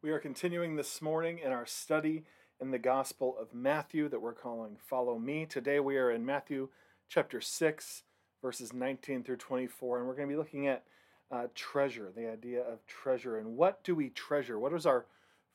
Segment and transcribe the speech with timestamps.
[0.00, 2.22] We are continuing this morning in our study
[2.60, 5.44] in the Gospel of Matthew that we're calling Follow Me.
[5.44, 6.68] Today we are in Matthew
[7.08, 8.04] chapter 6,
[8.40, 10.84] verses 19 through 24, and we're going to be looking at
[11.32, 14.56] uh, treasure, the idea of treasure, and what do we treasure?
[14.56, 15.06] What is our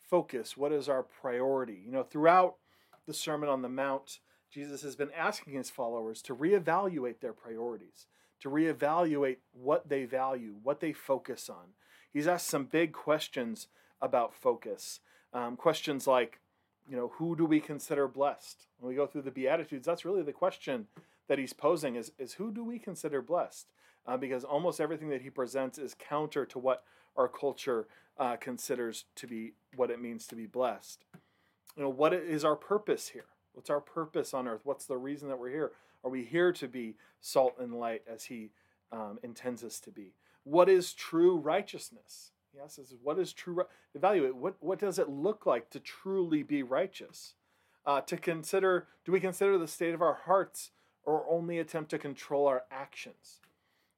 [0.09, 0.57] focus?
[0.57, 1.81] What is our priority?
[1.85, 2.55] You know, throughout
[3.07, 4.19] the Sermon on the Mount,
[4.51, 8.07] Jesus has been asking his followers to reevaluate their priorities,
[8.41, 11.75] to reevaluate what they value, what they focus on.
[12.11, 13.69] He's asked some big questions
[14.03, 14.99] about focus.
[15.33, 16.39] Um, questions like,
[16.87, 18.67] you know, who do we consider blessed?
[18.79, 20.87] When we go through the Beatitudes, that's really the question
[21.27, 23.67] that he's posing is, is who do we consider blessed?
[24.05, 26.83] Uh, because almost everything that he presents is counter to what
[27.15, 27.87] our culture
[28.19, 31.05] uh, considers to be what it means to be blessed.
[31.77, 33.25] You know, what is our purpose here?
[33.53, 34.61] What's our purpose on earth?
[34.65, 35.71] What's the reason that we're here?
[36.03, 38.51] Are we here to be salt and light as he
[38.91, 40.13] um, intends us to be?
[40.43, 42.31] What is true righteousness?
[42.53, 43.63] He asks us, what is true?
[43.95, 47.33] Evaluate what what does it look like to truly be righteous?
[47.85, 50.71] Uh, to consider, do we consider the state of our hearts,
[51.03, 53.41] or only attempt to control our actions?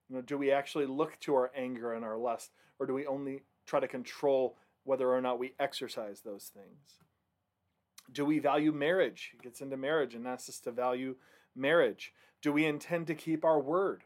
[0.09, 3.05] You know, do we actually look to our anger and our lust, or do we
[3.05, 6.99] only try to control whether or not we exercise those things?
[8.11, 9.31] Do we value marriage?
[9.33, 11.15] He gets into marriage and asks us to value
[11.55, 12.13] marriage.
[12.41, 14.03] Do we intend to keep our word?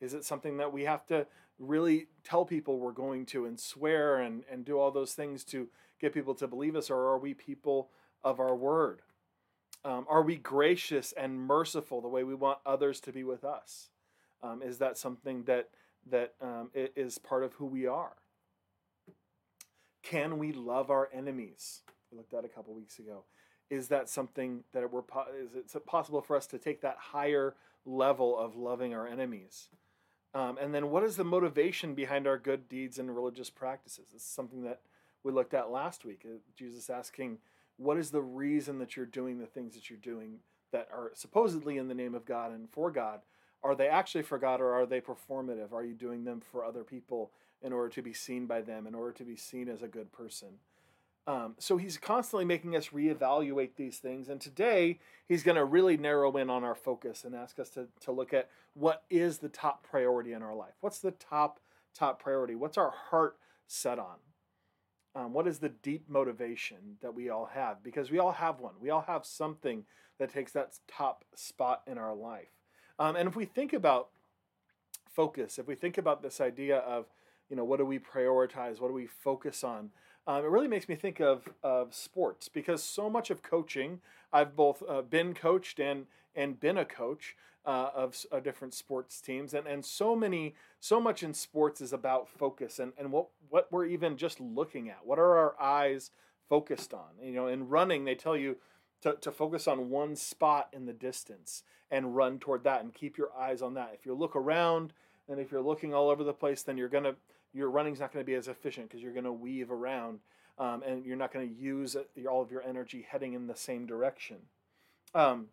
[0.00, 1.26] Is it something that we have to
[1.62, 5.68] really tell people we're going to and swear and, and do all those things to
[6.00, 7.90] get people to believe us, or are we people
[8.24, 9.02] of our word?
[9.84, 13.88] Um, are we gracious and merciful the way we want others to be with us?
[14.42, 15.70] Um, is that something that
[16.10, 18.16] that um, is part of who we are?
[20.02, 21.82] Can we love our enemies?
[22.10, 23.22] We looked at a couple weeks ago.
[23.70, 25.02] Is that something that we're
[25.40, 27.54] is it possible for us to take that higher
[27.84, 29.68] level of loving our enemies?
[30.34, 34.08] Um, and then what is the motivation behind our good deeds and religious practices?
[34.14, 34.80] It's something that
[35.22, 36.24] we looked at last week.
[36.24, 37.38] Uh, Jesus asking,
[37.76, 40.38] what is the reason that you're doing the things that you're doing
[40.72, 43.20] that are supposedly in the name of God and for God?
[43.62, 45.72] Are they actually for God or are they performative?
[45.72, 47.30] Are you doing them for other people
[47.62, 50.12] in order to be seen by them, in order to be seen as a good
[50.12, 50.48] person?
[51.26, 54.28] Um, so he's constantly making us reevaluate these things.
[54.28, 57.86] And today, he's going to really narrow in on our focus and ask us to,
[58.00, 60.74] to look at what is the top priority in our life.
[60.80, 61.60] What's the top,
[61.94, 62.54] top priority?
[62.56, 63.36] What's our heart
[63.68, 64.16] set on?
[65.14, 67.82] Um, what is the deep motivation that we all have?
[67.84, 68.74] Because we all have one.
[68.80, 69.84] We all have something
[70.18, 72.48] that takes that top spot in our life.
[72.98, 74.08] Um, and if we think about
[75.12, 77.06] focus, if we think about this idea of,
[77.50, 78.80] you know, what do we prioritize?
[78.80, 79.90] What do we focus on?
[80.26, 84.00] Um, it really makes me think of, of sports because so much of coaching,
[84.32, 89.20] I've both uh, been coached and, and been a coach uh, of, of, different sports
[89.20, 89.54] teams.
[89.54, 93.70] And, and so many, so much in sports is about focus and, and what, what
[93.70, 95.00] we're even just looking at.
[95.04, 96.10] What are our eyes
[96.48, 97.08] focused on?
[97.22, 98.56] You know, in running, they tell you
[99.02, 103.18] to, to focus on one spot in the distance and run toward that and keep
[103.18, 103.92] your eyes on that.
[103.94, 104.92] If you look around
[105.28, 107.16] and if you're looking all over the place, then you're going to
[107.52, 110.20] your running's not going to be as efficient because you're going to weave around
[110.58, 111.96] um, and you're not going to use
[112.28, 114.36] all of your energy heading in the same direction.
[115.14, 115.46] Um,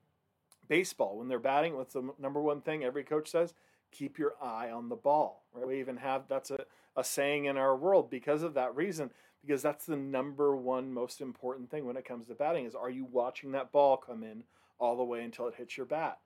[0.67, 3.53] baseball, when they're batting, what's the number one thing every coach says?
[3.91, 5.43] Keep your eye on the ball.
[5.53, 5.67] Right?
[5.67, 6.59] We even have that's a,
[6.95, 9.09] a saying in our world because of that reason,
[9.41, 12.89] because that's the number one most important thing when it comes to batting is are
[12.89, 14.43] you watching that ball come in
[14.79, 16.19] all the way until it hits your bat?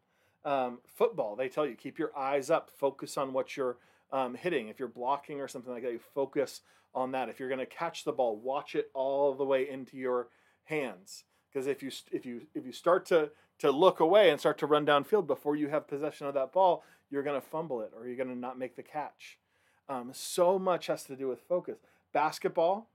[0.46, 3.78] Um, football, they tell you keep your eyes up, focus on what you're
[4.14, 4.70] um, hitting.
[4.70, 6.62] If you're blocking or something like that, you focus
[6.96, 7.28] on that.
[7.28, 10.28] If you're going to catch the ball, watch it all the way into your
[10.66, 11.26] hands.
[11.52, 14.66] Because if you if you if you start to to look away and start to
[14.66, 18.08] run downfield before you have possession of that ball, you're going to fumble it or
[18.08, 19.40] you're going to not make the catch.
[19.90, 21.78] Um, so much has to do with focus.
[22.14, 22.88] Basketball,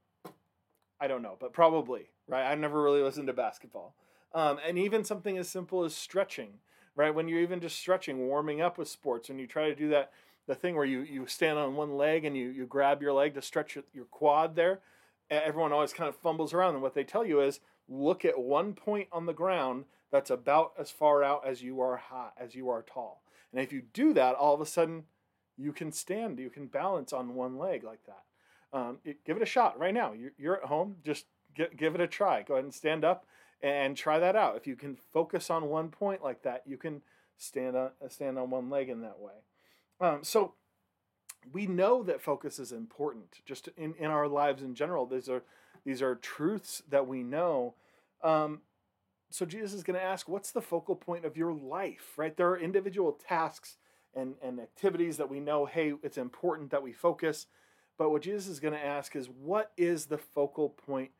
[1.01, 2.51] I don't know, but probably right.
[2.51, 3.95] I never really listened to basketball,
[4.33, 6.55] um, and even something as simple as stretching.
[6.97, 9.89] Right when you're even just stretching, warming up with sports, when you try to do
[9.91, 10.11] that
[10.49, 13.35] the thing where you, you stand on one leg and you, you grab your leg
[13.35, 14.81] to stretch your, your quad there.
[15.31, 16.73] Everyone always kind of fumbles around.
[16.73, 20.73] And what they tell you is look at one point on the ground that's about
[20.79, 23.21] as far out as you are high, as you are tall.
[23.53, 25.05] And if you do that, all of a sudden
[25.59, 28.23] you can stand, you can balance on one leg like that.
[28.73, 30.15] Um, it, give it a shot right now.
[30.15, 32.43] You're, you're at home, just get, give it a try.
[32.43, 33.27] Go ahead and stand up
[33.63, 34.57] and try that out.
[34.57, 37.03] If you can focus on one point like that, you can
[37.37, 39.35] stand on, stand on one leg in that way.
[40.01, 40.55] Um, so
[41.53, 45.07] we know that focus is important just in, in our lives in general.
[45.07, 45.43] These are
[45.85, 47.75] these are truths that we know.
[48.23, 48.61] Um,
[49.31, 52.15] so Jesus is going to ask, what's the focal point of your life?
[52.17, 52.37] Right?
[52.37, 53.77] There are individual tasks
[54.15, 57.47] and, and activities that we know, hey, it's important that we focus.
[57.97, 61.11] But what Jesus is going to ask is what is the focal point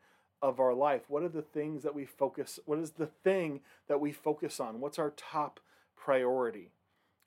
[0.41, 1.03] of our life?
[1.07, 4.79] What are the things that we focus what is the thing that we focus on?
[4.79, 5.59] What's our top
[5.95, 6.71] priority?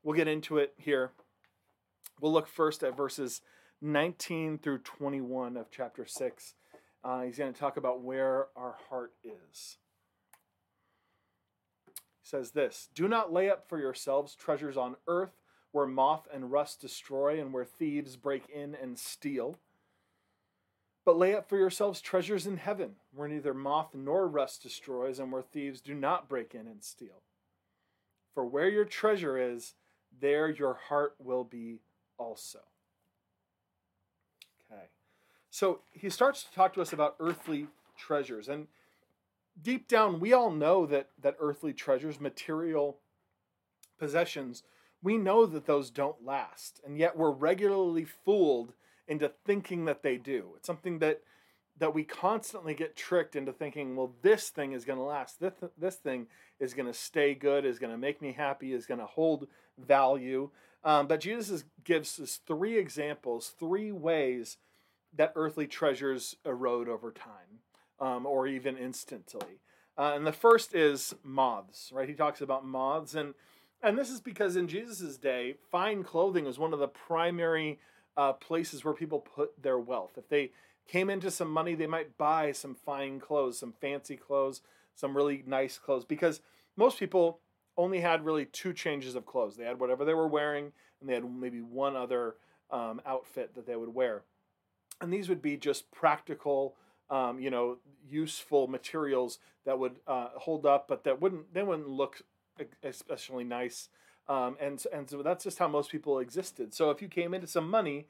[0.02, 1.12] We'll get into it here.
[2.22, 3.42] We'll look first at verses
[3.80, 6.54] 19 through 21 of chapter 6.
[7.02, 9.78] Uh, he's going to talk about where our heart is.
[11.88, 11.92] He
[12.22, 15.32] says this Do not lay up for yourselves treasures on earth
[15.72, 19.56] where moth and rust destroy and where thieves break in and steal.
[21.04, 25.32] But lay up for yourselves treasures in heaven, where neither moth nor rust destroys, and
[25.32, 27.22] where thieves do not break in and steal.
[28.32, 29.74] For where your treasure is,
[30.20, 31.80] there your heart will be
[32.22, 32.60] also.
[34.70, 34.84] Okay.
[35.50, 37.66] So he starts to talk to us about earthly
[37.96, 38.48] treasures.
[38.48, 38.68] And
[39.60, 42.98] deep down, we all know that, that earthly treasures, material
[43.98, 44.62] possessions,
[45.02, 46.80] we know that those don't last.
[46.86, 48.72] And yet we're regularly fooled
[49.08, 50.52] into thinking that they do.
[50.56, 51.22] It's something that
[51.78, 55.40] that we constantly get tricked into thinking, well, this thing is going to last.
[55.40, 56.26] This, this thing
[56.60, 59.48] is going to stay good, is going to make me happy, is going to hold
[59.78, 60.50] value.
[60.84, 64.56] Um, but Jesus gives us three examples, three ways
[65.14, 67.60] that earthly treasures erode over time
[68.00, 69.60] um, or even instantly.
[69.96, 72.08] Uh, and the first is moths, right?
[72.08, 73.14] He talks about moths.
[73.14, 73.34] And,
[73.82, 77.78] and this is because in Jesus' day, fine clothing was one of the primary
[78.16, 80.12] uh, places where people put their wealth.
[80.16, 80.52] If they
[80.88, 84.62] came into some money, they might buy some fine clothes, some fancy clothes,
[84.94, 86.40] some really nice clothes, because
[86.76, 87.38] most people
[87.76, 89.56] only had really two changes of clothes.
[89.56, 92.36] They had whatever they were wearing, and they had maybe one other
[92.70, 94.22] um, outfit that they would wear.
[95.00, 96.76] And these would be just practical,
[97.10, 97.78] um, you know,
[98.08, 102.22] useful materials that would uh, hold up, but that wouldn't they wouldn't look
[102.82, 103.88] especially nice
[104.28, 106.72] um, and and so that's just how most people existed.
[106.74, 108.06] So if you came into some money,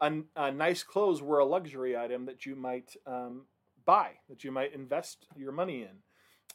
[0.00, 3.42] a, a nice clothes were a luxury item that you might um,
[3.84, 6.02] buy, that you might invest your money in.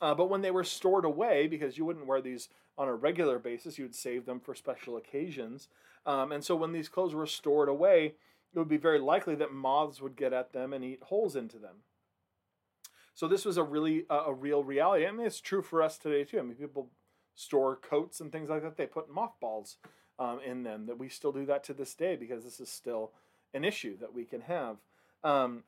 [0.01, 3.37] Uh, but when they were stored away, because you wouldn't wear these on a regular
[3.37, 5.67] basis, you would save them for special occasions.
[6.05, 8.15] Um, and so when these clothes were stored away,
[8.53, 11.57] it would be very likely that moths would get at them and eat holes into
[11.57, 11.77] them.
[13.13, 15.05] So this was a really uh, a real reality.
[15.05, 16.39] I mean, it's true for us today too.
[16.39, 16.89] I mean, people
[17.35, 19.77] store coats and things like that, they put mothballs
[20.17, 20.87] um, in them.
[20.87, 23.11] That we still do that to this day because this is still
[23.53, 24.77] an issue that we can have.
[25.23, 25.63] Um,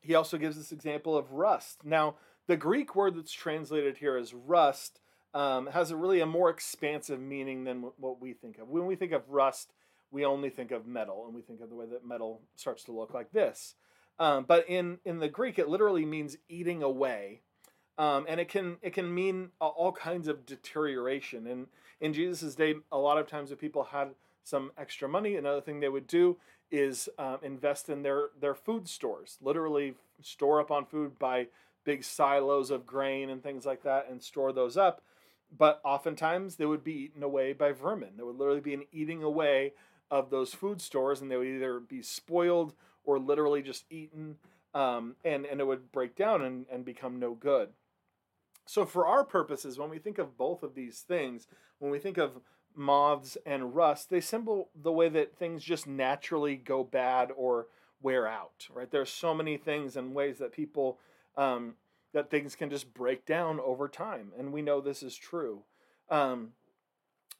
[0.00, 1.84] he also gives this example of rust.
[1.84, 2.14] Now,
[2.46, 5.00] the Greek word that's translated here as rust
[5.34, 8.68] um, has a really a more expansive meaning than what we think of.
[8.68, 9.72] When we think of rust,
[10.10, 12.92] we only think of metal, and we think of the way that metal starts to
[12.92, 13.74] look like this.
[14.18, 17.42] Um, but in in the Greek, it literally means eating away
[17.98, 21.46] um, and it can it can mean all kinds of deterioration.
[21.46, 21.66] And
[22.00, 24.10] in Jesus' day, a lot of times if people had
[24.44, 26.36] some extra money, another thing they would do
[26.70, 29.38] is um, invest in their their food stores.
[29.40, 31.48] Literally store up on food, buy
[31.86, 35.00] big silos of grain and things like that, and store those up.
[35.56, 38.16] But oftentimes they would be eaten away by vermin.
[38.16, 39.72] There would literally be an eating away
[40.10, 42.74] of those food stores, and they would either be spoiled
[43.04, 44.36] or literally just eaten,
[44.74, 47.70] um, and and it would break down and, and become no good.
[48.66, 51.46] So, for our purposes, when we think of both of these things,
[51.78, 52.40] when we think of
[52.74, 57.68] moths and rust, they symbol the way that things just naturally go bad or
[58.02, 58.90] wear out, right?
[58.90, 60.98] There's so many things and ways that people,
[61.36, 61.74] um,
[62.12, 64.32] that things can just break down over time.
[64.38, 65.62] And we know this is true.
[66.10, 66.52] Um,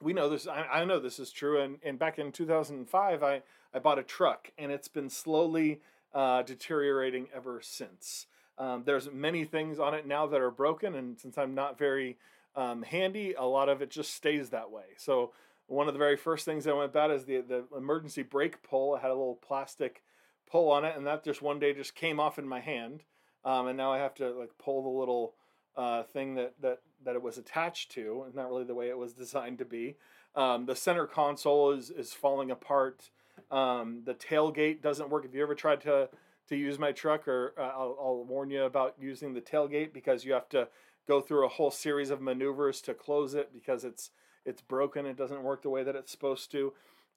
[0.03, 1.61] we know this, I, I, know this is true.
[1.61, 5.81] And, and back in 2005, I, I bought a truck and it's been slowly
[6.15, 8.27] uh, deteriorating ever since.
[8.59, 12.17] Um, there's many things on it now that are broken, and since I'm not very
[12.55, 14.85] um, handy, a lot of it just stays that way.
[14.97, 15.33] So
[15.67, 18.97] one of the very first things I went about is the the emergency brake pull.
[18.97, 20.03] It had a little plastic
[20.51, 23.03] pull on it, and that just one day just came off in my hand,
[23.47, 25.35] um, and now I have to like pull the little
[25.77, 28.25] uh, thing that that that it was attached to.
[28.27, 29.97] It's not really the way it was designed to be.
[30.35, 33.11] Um, the center console is is falling apart.
[33.51, 35.25] Um, the tailgate doesn't work.
[35.25, 36.11] If you ever tried to
[36.49, 40.25] to use my truck, or uh, I'll, I'll warn you about using the tailgate because
[40.25, 40.69] you have to
[41.07, 44.11] go through a whole series of maneuvers to close it because it's
[44.45, 45.07] it's broken.
[45.07, 46.73] It doesn't work the way that it's supposed to.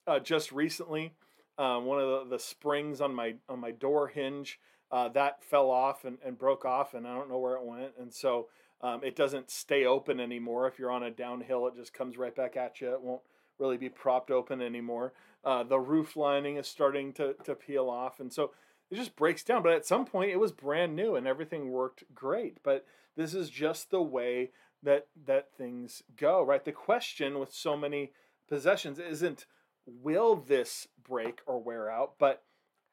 [0.07, 1.13] Uh, just recently,
[1.57, 4.59] uh, one of the, the springs on my on my door hinge
[4.91, 7.91] uh, that fell off and, and broke off, and I don't know where it went.
[7.99, 8.47] And so
[8.81, 10.67] um, it doesn't stay open anymore.
[10.67, 12.93] If you're on a downhill, it just comes right back at you.
[12.93, 13.21] It won't
[13.59, 15.13] really be propped open anymore.
[15.43, 18.51] Uh, the roof lining is starting to to peel off, and so
[18.89, 19.63] it just breaks down.
[19.63, 22.57] But at some point, it was brand new and everything worked great.
[22.63, 24.51] But this is just the way
[24.83, 26.63] that that things go, right?
[26.63, 28.11] The question with so many
[28.47, 29.45] possessions isn't
[29.85, 32.43] will this break or wear out, but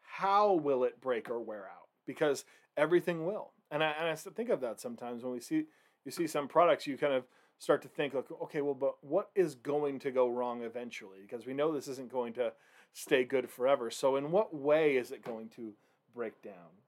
[0.03, 1.86] how will it break or wear out?
[2.07, 2.45] Because
[2.77, 3.53] everything will.
[3.71, 5.65] And I, and I think of that sometimes when we see
[6.05, 7.25] you see some products, you kind of
[7.59, 11.19] start to think like, okay, well, but what is going to go wrong eventually?
[11.21, 12.53] Because we know this isn't going to
[12.93, 13.91] stay good forever.
[13.91, 15.73] So in what way is it going to
[16.15, 16.79] break down?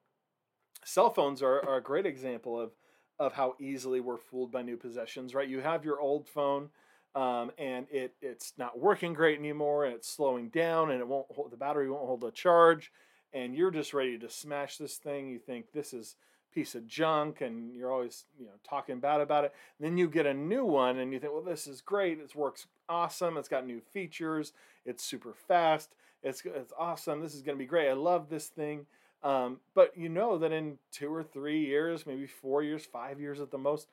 [0.85, 2.71] Cell phones are, are a great example of
[3.19, 5.49] of how easily we're fooled by new possessions, right?
[5.49, 6.69] You have your old phone,
[7.17, 11.27] um, and it it's not working great anymore, and it's slowing down, and it won't
[11.35, 12.93] hold the battery won't hold a charge,
[13.33, 15.29] and you're just ready to smash this thing.
[15.29, 16.17] You think this is
[16.53, 19.55] piece of junk, and you're always you know talking bad about it.
[19.79, 22.19] And then you get a new one, and you think, well, this is great.
[22.19, 23.37] It works awesome.
[23.37, 24.53] It's got new features.
[24.85, 25.95] It's super fast.
[26.23, 27.21] It's it's awesome.
[27.21, 27.89] This is going to be great.
[27.89, 28.87] I love this thing.
[29.23, 33.41] Um, but you know that in two or three years, maybe four years, five years
[33.41, 33.89] at the most,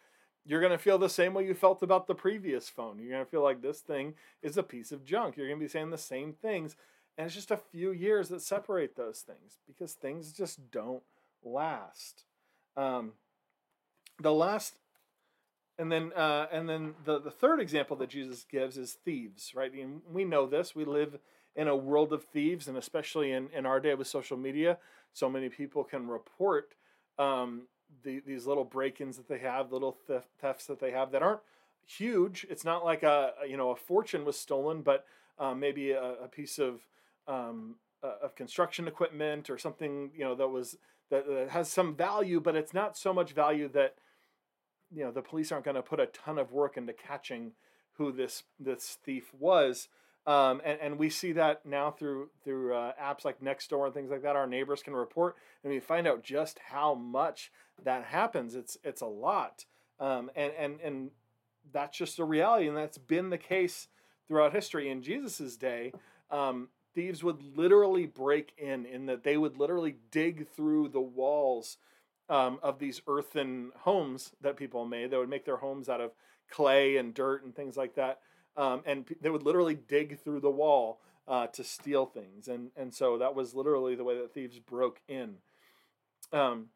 [0.46, 3.00] you're going to feel the same way you felt about the previous phone.
[3.00, 4.13] You're going to feel like this thing
[4.44, 5.36] is a piece of junk.
[5.36, 6.75] You're going to be saying the same things.
[7.17, 11.03] And it's just a few years that separate those things because things just don't
[11.43, 12.25] last.
[12.75, 13.13] Um,
[14.19, 14.75] the last,
[15.77, 19.72] and then uh, and then the, the third example that Jesus gives is thieves, right?
[19.74, 20.75] And we know this.
[20.75, 21.19] We live
[21.55, 24.77] in a world of thieves, and especially in, in our day with social media,
[25.13, 26.74] so many people can report
[27.17, 27.63] um,
[28.03, 31.39] the, these little break-ins that they have, little theft, thefts that they have that aren't
[31.86, 32.45] huge.
[32.50, 35.05] It's not like a you know a fortune was stolen, but
[35.39, 36.81] um, maybe a, a, piece of
[37.27, 40.77] um, of construction equipment or something you know that was
[41.10, 43.96] that, that has some value, but it's not so much value that
[44.91, 47.53] you know the police aren't going to put a ton of work into catching
[47.94, 49.88] who this this thief was.
[50.27, 54.10] Um, and, and we see that now through through uh, apps like Nextdoor and things
[54.10, 54.36] like that.
[54.36, 57.51] Our neighbors can report, and we find out just how much
[57.84, 58.55] that happens.
[58.55, 59.65] It's it's a lot,
[60.00, 61.12] um, and and and
[61.72, 63.88] that's just a reality, and that's been the case
[64.27, 64.89] throughout history.
[64.89, 65.94] In Jesus's day,
[66.32, 71.77] um, thieves would literally break in, in that they would literally dig through the walls
[72.29, 75.11] um, of these earthen homes that people made.
[75.11, 76.11] They would make their homes out of
[76.49, 78.19] clay and dirt and things like that
[78.57, 82.93] um, and they would literally dig through the wall uh, to steal things, and and
[82.93, 85.35] so that was literally the way that thieves broke in.
[86.31, 86.67] Um,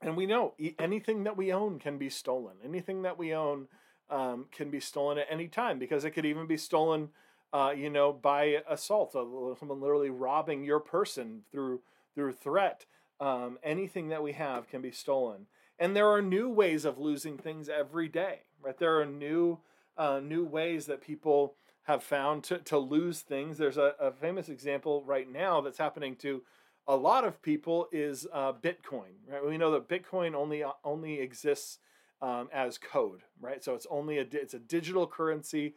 [0.00, 2.56] and we know anything that we own can be stolen.
[2.64, 3.68] Anything that we own
[4.10, 7.10] um, can be stolen at any time because it could even be stolen,
[7.52, 11.80] uh, you know, by assault, someone literally robbing your person through
[12.14, 12.86] through threat.
[13.20, 15.46] Um, anything that we have can be stolen,
[15.78, 18.40] and there are new ways of losing things every day.
[18.60, 19.58] Right, there are new
[19.96, 21.54] uh, new ways that people
[21.84, 23.58] have found to, to lose things.
[23.58, 26.42] There's a, a, famous example right now that's happening to
[26.86, 29.14] a lot of people is uh, Bitcoin.
[29.28, 31.78] Right, we know that Bitcoin only uh, only exists
[32.22, 33.62] um, as code, right?
[33.62, 35.74] So it's only a it's a digital currency.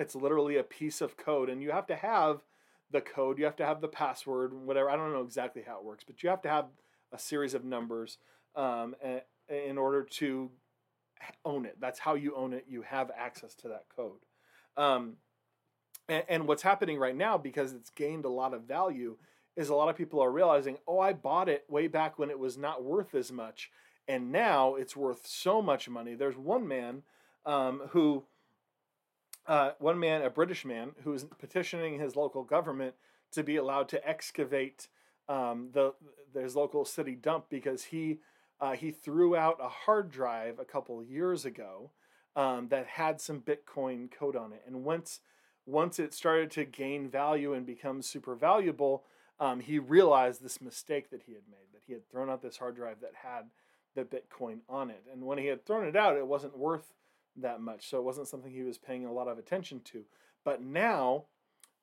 [0.00, 2.42] It's literally a piece of code, and you have to have
[2.90, 3.38] the code.
[3.38, 4.90] You have to have the password, whatever.
[4.90, 6.66] I don't know exactly how it works, but you have to have
[7.12, 8.18] a series of numbers
[8.56, 8.94] um,
[9.48, 10.50] in order to
[11.44, 11.76] own it.
[11.80, 12.64] That's how you own it.
[12.66, 14.20] You have access to that code.
[14.76, 15.16] Um,
[16.08, 19.18] and, and what's happening right now, because it's gained a lot of value,
[19.56, 22.38] is a lot of people are realizing, oh, I bought it way back when it
[22.38, 23.70] was not worth as much,
[24.08, 26.14] and now it's worth so much money.
[26.14, 27.02] There's one man
[27.44, 28.24] um, who,
[29.50, 32.94] uh, one man, a British man, who's petitioning his local government
[33.32, 34.86] to be allowed to excavate
[35.28, 35.92] um, the
[36.32, 38.20] his local city dump because he
[38.60, 41.90] uh, he threw out a hard drive a couple years ago
[42.36, 45.18] um, that had some Bitcoin code on it, and once
[45.66, 49.02] once it started to gain value and become super valuable,
[49.40, 52.58] um, he realized this mistake that he had made that he had thrown out this
[52.58, 53.46] hard drive that had
[53.96, 56.92] the Bitcoin on it, and when he had thrown it out, it wasn't worth
[57.36, 60.04] that much, so it wasn't something he was paying a lot of attention to.
[60.44, 61.26] But now,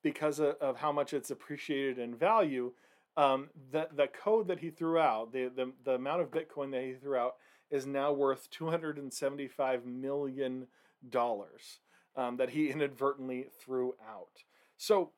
[0.04, 2.74] because of, of how much it's appreciated in value,
[3.16, 6.84] um, the the code that he threw out, the, the the amount of Bitcoin that
[6.84, 7.36] he threw out,
[7.72, 10.68] is now worth two hundred and seventy five million
[11.10, 11.80] dollars
[12.16, 14.44] um, that he inadvertently threw out.
[14.77, 15.12] So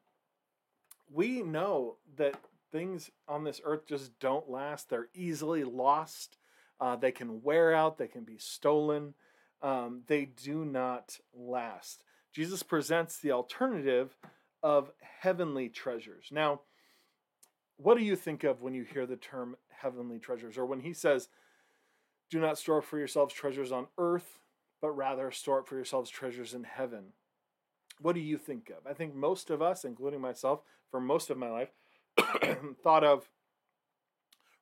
[1.11, 2.35] we know that
[2.71, 4.89] things on this earth just don't last.
[4.89, 6.37] They're easily lost.
[6.79, 7.97] Uh, they can wear out.
[7.97, 9.15] They can be stolen.
[9.61, 12.03] Um, they do not last.
[12.33, 14.15] Jesus presents the alternative
[14.63, 16.29] of heavenly treasures.
[16.31, 16.61] Now,
[17.79, 20.93] what do you think of when you hear the term heavenly treasures or when he
[20.93, 21.29] says
[22.29, 24.39] do not store for yourselves treasures on earth
[24.81, 27.05] but rather store up for yourselves treasures in heaven
[28.01, 30.61] what do you think of i think most of us including myself
[30.91, 31.71] for most of my life
[32.83, 33.29] thought of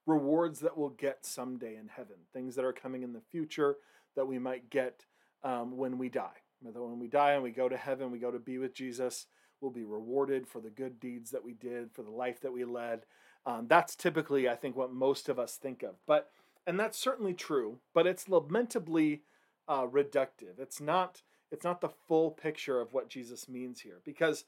[0.06, 3.78] rewards that we'll get someday in heaven things that are coming in the future
[4.18, 5.06] that we might get
[5.46, 8.32] um, when we die That when we die and we go to heaven we go
[8.32, 9.28] to be with jesus
[9.62, 12.64] we'll be rewarded for the good deeds that we did, for the life that we
[12.66, 13.06] led.
[13.46, 15.96] Um, that's typically, I think, what most of us think of.
[16.06, 16.30] But
[16.66, 19.22] and that's certainly true, but it's lamentably
[19.68, 20.60] uh, reductive.
[20.60, 21.22] It's not.
[21.50, 24.44] It's not the full picture of what Jesus means here, because,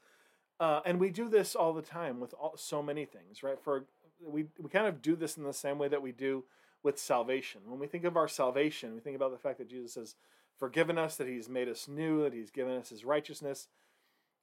[0.60, 3.58] uh, and we do this all the time with all, so many things, right?
[3.64, 3.86] For
[4.22, 6.44] we we kind of do this in the same way that we do
[6.84, 7.62] with salvation.
[7.66, 10.16] When we think of our salvation, we think about the fact that Jesus has
[10.58, 13.68] forgiven us, that He's made us new, that He's given us His righteousness.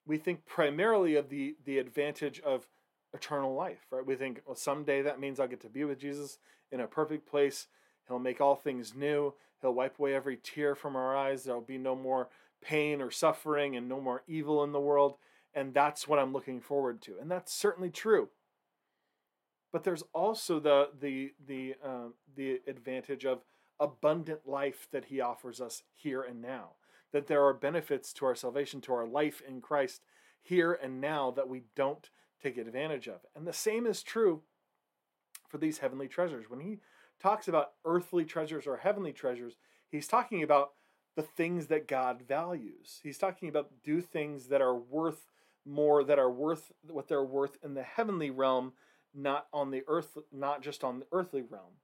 [0.07, 2.69] We think primarily of the the advantage of
[3.13, 4.05] eternal life, right?
[4.05, 6.39] We think, well, someday that means I'll get to be with Jesus
[6.71, 7.67] in a perfect place.
[8.07, 9.35] He'll make all things new.
[9.61, 11.45] He'll wipe away every tear from our eyes.
[11.45, 12.29] There'll be no more
[12.63, 15.15] pain or suffering and no more evil in the world.
[15.55, 17.15] And that's what I'm looking forward to.
[17.21, 18.29] And that's certainly true.
[19.77, 23.45] But there's also the the the uh, the advantage of
[23.79, 26.77] abundant life that He offers us here and now.
[27.13, 30.01] That there are benefits to our salvation, to our life in Christ
[30.41, 32.09] here and now that we don't
[32.43, 33.21] take advantage of.
[33.35, 34.41] And the same is true
[35.47, 36.49] for these heavenly treasures.
[36.49, 36.79] When he
[37.21, 39.57] talks about earthly treasures or heavenly treasures,
[39.91, 40.73] he's talking about
[41.17, 43.01] the things that God values.
[43.03, 45.27] He's talking about do things that are worth
[45.67, 48.73] more, that are worth what they're worth in the heavenly realm,
[49.17, 51.81] not on the earth, not just on the earthly realm.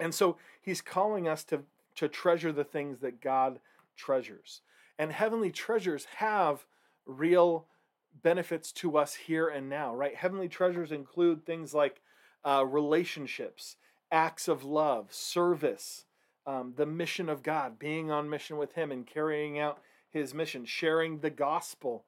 [0.00, 1.60] And so he's calling us to,
[1.96, 3.60] to treasure the things that God
[3.96, 4.62] treasures.
[4.98, 6.66] And heavenly treasures have
[7.06, 7.66] real
[8.22, 10.14] benefits to us here and now, right?
[10.14, 12.00] Heavenly treasures include things like
[12.44, 13.76] uh, relationships,
[14.10, 16.04] acts of love, service,
[16.46, 19.78] um, the mission of God, being on mission with Him and carrying out
[20.10, 22.04] His mission, sharing the gospel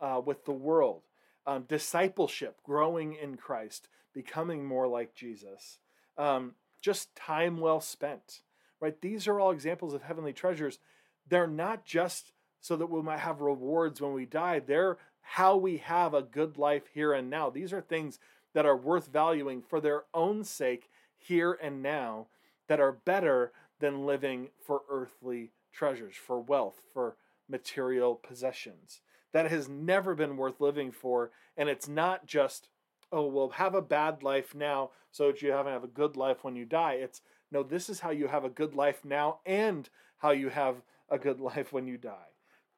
[0.00, 1.02] uh, with the world,
[1.48, 5.78] um, discipleship, growing in Christ, becoming more like Jesus,
[6.18, 6.52] um,
[6.82, 8.42] just time well spent,
[8.80, 9.00] right?
[9.00, 10.78] These are all examples of heavenly treasures.
[11.26, 15.78] They're not just so that we might have rewards when we die, they're how we
[15.78, 17.48] have a good life here and now.
[17.48, 18.18] These are things
[18.52, 22.26] that are worth valuing for their own sake here and now
[22.66, 27.16] that are better than living for earthly treasures, for wealth, for
[27.48, 29.00] material possessions.
[29.32, 31.30] That has never been worth living for.
[31.56, 32.68] And it's not just,
[33.12, 36.44] oh, well, have a bad life now so that you haven't have a good life
[36.44, 36.94] when you die.
[36.94, 39.88] It's, no, this is how you have a good life now and
[40.18, 40.76] how you have
[41.08, 42.28] a good life when you die.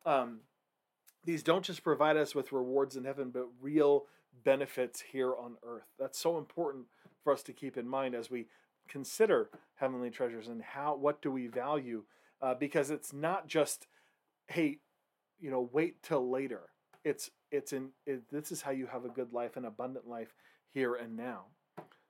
[0.05, 0.41] Um,
[1.25, 4.07] these don't just provide us with rewards in heaven, but real
[4.45, 5.87] benefits here on earth.
[5.99, 6.87] That's so important
[7.23, 8.47] for us to keep in mind as we
[8.89, 12.03] consider heavenly treasures and how what do we value
[12.43, 13.87] uh, because it's not just
[14.49, 14.79] hey
[15.41, 16.63] you know wait till later
[17.05, 20.35] it's it's in it, this is how you have a good life an abundant life
[20.73, 21.45] here and now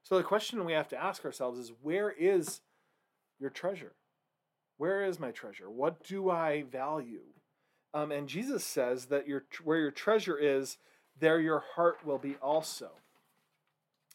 [0.03, 2.61] so the question we have to ask ourselves is where is
[3.39, 3.93] your treasure
[4.79, 7.23] where is my treasure what do i value
[7.93, 10.79] um, and Jesus says that your where your treasure is,
[11.19, 12.91] there your heart will be also.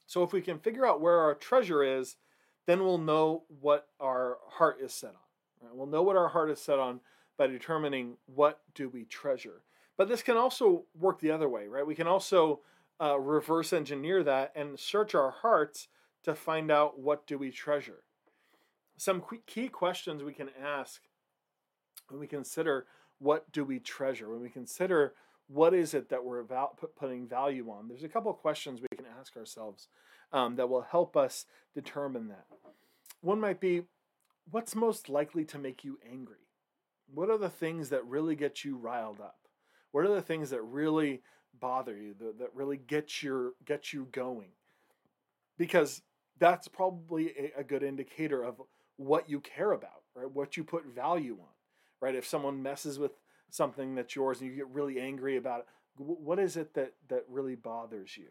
[0.07, 2.15] So if we can figure out where our treasure is,
[2.67, 5.15] then we'll know what our heart is set on.
[5.61, 5.75] Right?
[5.75, 7.01] We'll know what our heart is set on
[7.37, 9.63] by determining what do we treasure.
[9.97, 11.85] But this can also work the other way, right?
[11.85, 12.61] We can also
[13.01, 15.87] uh, reverse engineer that and search our hearts
[16.23, 18.03] to find out what do we treasure.
[18.97, 21.01] Some key questions we can ask
[22.09, 22.87] when we consider
[23.19, 24.29] what do we treasure?
[24.29, 25.13] When we consider
[25.47, 28.97] what is it that we're about putting value on, there's a couple of questions we
[28.97, 29.87] can ask ourselves
[30.33, 32.45] um, that will help us determine that.
[33.21, 33.83] One might be,
[34.49, 36.44] what's most likely to make you angry?
[37.13, 39.37] What are the things that really get you riled up?
[39.91, 41.21] What are the things that really
[41.59, 44.49] bother you, that, that really get your get you going?
[45.57, 46.01] Because
[46.37, 48.61] that's probably a, a good indicator of
[48.97, 50.29] what you care about, right?
[50.29, 51.55] What you put value on
[52.01, 52.15] right?
[52.15, 53.11] If someone messes with
[53.49, 55.65] something that's yours and you get really angry about it,
[55.97, 58.27] what is it that that really bothers you?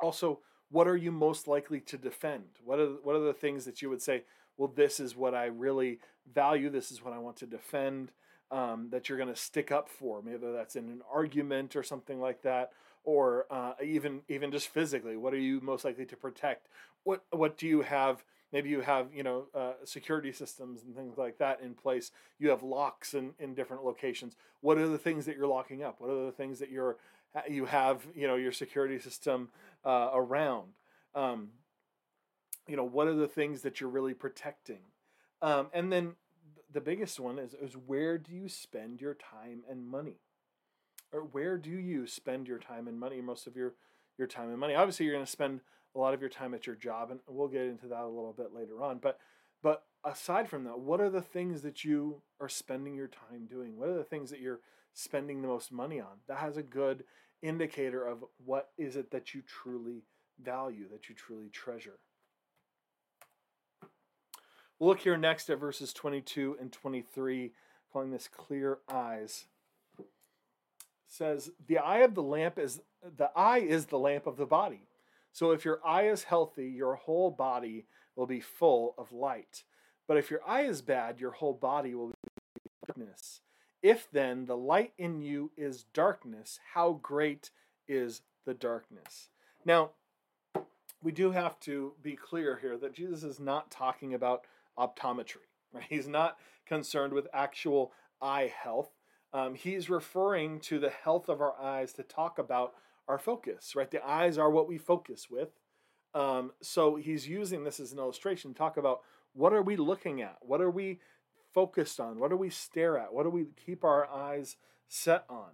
[0.00, 2.44] Also, what are you most likely to defend?
[2.64, 4.22] What are what are the things that you would say?
[4.58, 6.00] Well, this is what I really
[6.34, 6.68] value.
[6.68, 8.12] This is what I want to defend.
[8.50, 12.18] Um, that you're going to stick up for, maybe that's in an argument or something
[12.18, 12.70] like that,
[13.04, 15.18] or uh, even even just physically.
[15.18, 16.68] What are you most likely to protect?
[17.04, 18.24] What what do you have?
[18.52, 22.48] maybe you have you know uh, security systems and things like that in place you
[22.48, 26.10] have locks in, in different locations what are the things that you're locking up what
[26.10, 26.96] are the things that you're
[27.48, 29.50] you have you know your security system
[29.84, 30.68] uh, around
[31.14, 31.48] um,
[32.68, 34.80] you know what are the things that you're really protecting
[35.42, 36.14] um, and then
[36.70, 40.20] the biggest one is, is where do you spend your time and money
[41.12, 43.74] or where do you spend your time and money most of your
[44.18, 45.60] your time and money obviously you're going to spend
[45.94, 48.34] a lot of your time at your job, and we'll get into that a little
[48.36, 48.98] bit later on.
[48.98, 49.18] But
[49.62, 53.76] but aside from that, what are the things that you are spending your time doing?
[53.76, 54.60] What are the things that you're
[54.94, 56.18] spending the most money on.
[56.26, 57.04] That has a good
[57.42, 60.02] indicator of what is it that you truly
[60.42, 61.98] value, that you truly treasure.
[64.80, 67.52] Look here next at verses 22 and 23,
[67.92, 69.46] calling this clear eyes.
[69.98, 70.06] It
[71.08, 72.80] says, The eye of the lamp is
[73.16, 74.88] the eye is the lamp of the body.
[75.32, 77.86] So if your eye is healthy, your whole body
[78.16, 79.64] will be full of light.
[80.06, 82.14] But if your eye is bad, your whole body will be
[82.86, 83.40] darkness.
[83.82, 87.50] If then the light in you is darkness, how great
[87.86, 89.28] is the darkness?
[89.64, 89.90] Now,
[91.02, 94.44] we do have to be clear here that Jesus is not talking about
[94.78, 95.36] optometry.
[95.70, 95.84] Right?
[95.86, 98.90] He's not concerned with actual eye health.
[99.34, 102.72] Um, he's referring to the health of our eyes to talk about
[103.06, 103.76] our focus.
[103.76, 103.90] Right?
[103.90, 105.50] The eyes are what we focus with.
[106.14, 108.54] Um, so he's using this as an illustration.
[108.54, 109.00] To talk about
[109.34, 110.38] what are we looking at?
[110.40, 111.00] What are we
[111.52, 112.18] focused on?
[112.18, 113.12] What do we stare at?
[113.12, 114.56] What do we keep our eyes
[114.88, 115.50] set on?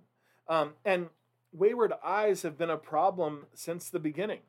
[0.48, 1.08] Um, and
[1.52, 4.40] wayward eyes have been a problem since the beginning.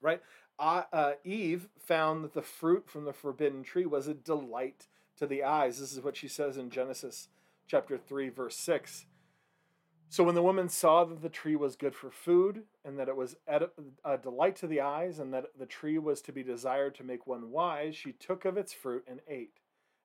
[0.00, 0.22] Right?
[0.60, 5.42] Uh, Eve found that the fruit from the forbidden tree was a delight to the
[5.42, 5.80] eyes.
[5.80, 7.28] This is what she says in Genesis
[7.66, 9.06] chapter 3, verse 6.
[10.08, 13.16] So when the woman saw that the tree was good for food, and that it
[13.16, 17.04] was a delight to the eyes, and that the tree was to be desired to
[17.04, 19.58] make one wise, she took of its fruit and ate.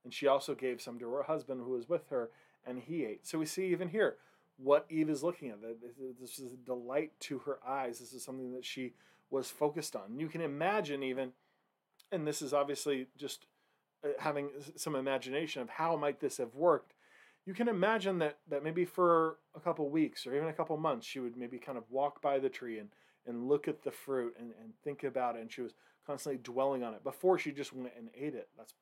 [0.04, 2.30] And she also gave some to her husband who was with her,
[2.68, 3.26] and he ate.
[3.26, 4.18] So we see even here
[4.58, 5.58] what Eve is looking at.
[6.22, 7.98] This is a delight to her eyes.
[7.98, 8.94] This is something that she
[9.36, 10.19] was focused on.
[10.19, 11.34] You can imagine even,
[12.12, 13.45] and this is obviously just
[14.04, 16.93] uh, having some imagination of how might this have worked.
[17.45, 21.06] You can imagine that that maybe for a couple weeks or even a couple months,
[21.06, 22.89] she would maybe kind of walk by the tree and
[23.28, 25.74] and look at the fruit and, and think about it, and she was
[26.08, 28.48] constantly dwelling on it before she just went and ate it.
[28.58, 28.74] That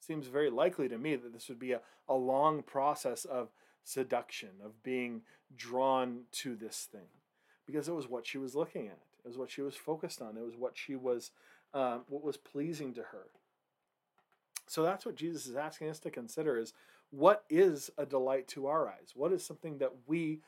[0.00, 3.48] seems very likely to me that this would be a, a long process of
[3.84, 5.22] seduction, of being
[5.56, 7.10] drawn to this thing,
[7.66, 9.05] because it was what she was looking at.
[9.26, 10.36] It was what she was focused on.
[10.36, 11.32] It was what she was,
[11.74, 13.24] um, what was pleasing to her.
[14.68, 16.72] So that's what Jesus is asking us to consider: is
[17.10, 19.14] what is a delight to our eyes?
[19.16, 20.42] What is something that we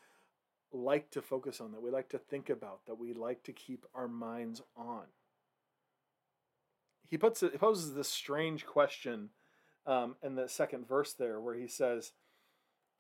[0.73, 3.85] like to focus on, that we like to think about, that we like to keep
[3.97, 5.07] our minds on?
[7.09, 9.31] He puts it, he poses this strange question
[9.87, 12.13] um, in the second verse there, where he says,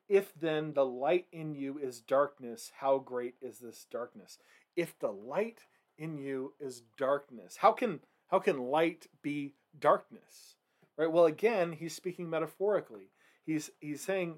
[0.08, 4.38] "If then the light in you is darkness, how great is this darkness?"
[4.78, 5.66] If the light
[5.98, 7.56] in you is darkness?
[7.56, 10.54] How can how can light be darkness?
[10.96, 13.10] Right well again he's speaking metaphorically.
[13.44, 14.36] He's he's saying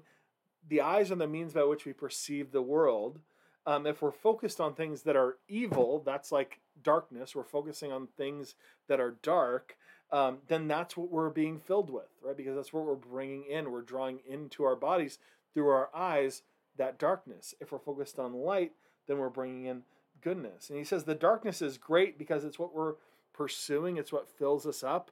[0.67, 3.19] the eyes are the means by which we perceive the world.
[3.67, 8.07] Um, if we're focused on things that are evil that's like darkness we're focusing on
[8.17, 8.55] things
[8.87, 9.77] that are dark
[10.11, 12.35] um, then that's what we're being filled with right?
[12.35, 15.19] Because that's what we're bringing in we're drawing into our bodies
[15.53, 16.41] through our eyes
[16.77, 17.53] that darkness.
[17.59, 18.71] If we're focused on light
[19.07, 19.83] then we're bringing in
[20.21, 20.69] goodness.
[20.69, 22.95] And he says the darkness is great because it's what we're
[23.33, 25.11] pursuing, it's what fills us up,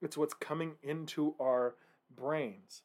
[0.00, 1.74] it's what's coming into our
[2.14, 2.82] brains.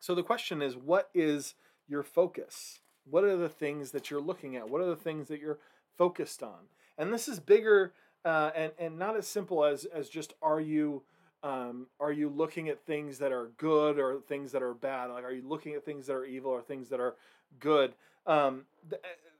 [0.00, 1.54] So the question is what is
[1.86, 2.80] your focus?
[3.08, 4.68] What are the things that you're looking at?
[4.68, 5.58] What are the things that you're
[5.96, 6.68] focused on?
[6.96, 7.92] And this is bigger
[8.24, 11.02] uh, and, and not as simple as, as just are you
[11.42, 15.10] um, are you looking at things that are good or things that are bad?
[15.10, 17.16] Like, are you looking at things that are evil or things that are
[17.60, 17.92] good?
[18.26, 18.62] Um,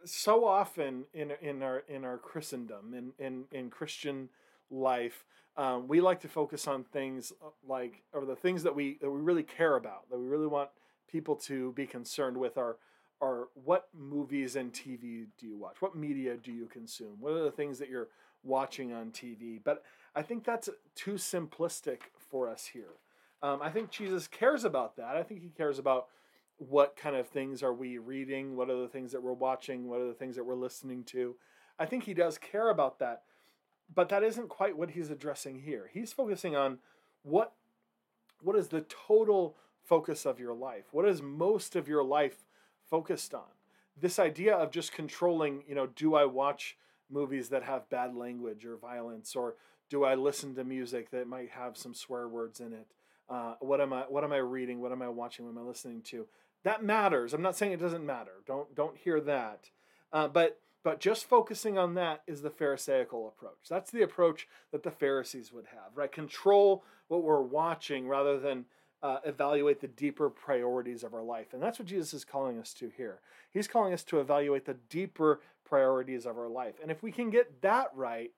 [0.04, 4.28] so often in in our in our Christendom in in, in Christian
[4.70, 5.24] life,
[5.56, 9.10] um, we like to focus on things uh, like or the things that we that
[9.10, 10.70] we really care about that we really want
[11.10, 12.76] people to be concerned with are
[13.20, 15.76] are what movies and TV do you watch?
[15.80, 17.16] What media do you consume?
[17.20, 18.08] What are the things that you're
[18.42, 19.60] watching on TV?
[19.62, 21.98] But I think that's too simplistic
[22.30, 22.98] for us here.
[23.42, 25.16] Um, I think Jesus cares about that.
[25.16, 26.08] I think he cares about
[26.58, 28.56] what kind of things are we reading?
[28.56, 29.88] What are the things that we're watching?
[29.88, 31.36] What are the things that we're listening to?
[31.78, 33.22] I think he does care about that,
[33.92, 35.90] but that isn't quite what he's addressing here.
[35.92, 36.78] He's focusing on
[37.22, 37.52] what
[38.42, 40.84] what is the total focus of your life?
[40.92, 42.44] What is most of your life
[42.90, 43.48] focused on?
[43.98, 46.76] This idea of just controlling, you know, do I watch
[47.10, 49.54] movies that have bad language or violence or
[49.88, 52.86] do I listen to music that might have some swear words in it?
[53.28, 54.80] Uh, what am I what am I reading?
[54.80, 55.46] What am I watching?
[55.46, 56.26] What am I listening to?
[56.64, 57.32] That matters.
[57.34, 58.42] I'm not saying it doesn't matter.
[58.46, 59.70] Don't don't hear that.
[60.12, 63.68] Uh, but but just focusing on that is the Pharisaical approach.
[63.68, 66.12] That's the approach that the Pharisees would have, right?
[66.12, 68.66] Control what we're watching rather than
[69.02, 71.52] uh, evaluate the deeper priorities of our life.
[71.52, 73.20] And that's what Jesus is calling us to here.
[73.50, 76.74] He's calling us to evaluate the deeper priorities of our life.
[76.80, 78.32] And if we can get that right,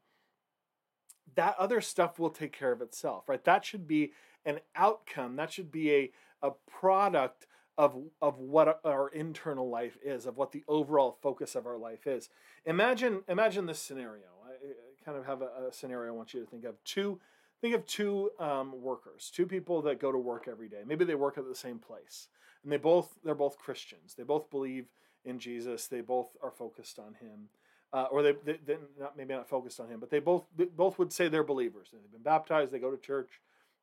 [1.37, 3.45] that other stuff will take care of itself, right?
[3.45, 4.13] That should be
[4.45, 5.37] an outcome.
[5.37, 6.11] That should be a,
[6.43, 7.47] a product
[7.79, 12.07] of of what our internal life is, of what the overall focus of our life
[12.07, 12.29] is.
[12.65, 14.25] Imagine imagine this scenario.
[14.47, 16.83] I kind of have a, a scenario I want you to think of.
[16.85, 17.21] Two
[17.61, 20.83] think of two um, workers, two people that go to work every day.
[20.87, 22.29] Maybe they work at the same place,
[22.63, 24.15] and they both they're both Christians.
[24.15, 24.87] They both believe
[25.25, 25.87] in Jesus.
[25.87, 27.49] They both are focused on Him,
[27.93, 30.65] uh, or they, they they not maybe not focused on Him, but they both they
[30.65, 31.89] both would say they're believers.
[31.93, 32.73] They've been baptized.
[32.73, 33.41] They go to church.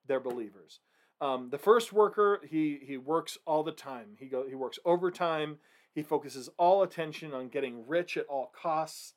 [0.08, 0.80] They're believers.
[1.24, 4.18] Um, the first worker, he he works all the time.
[4.20, 5.58] He go he works overtime.
[5.96, 9.14] He focuses all attention on getting rich at all costs.